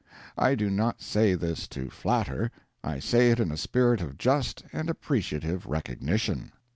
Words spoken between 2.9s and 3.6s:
say it in a